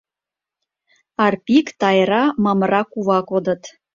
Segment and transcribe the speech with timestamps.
[1.25, 3.61] Арпик, Тайра, Мамыра кува кодыт.